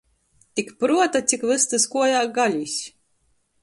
Tik 0.59 0.69
pruota, 0.85 1.21
cik 1.33 1.45
vystys 1.51 1.87
kuojā 1.95 2.27
galis! 2.39 2.79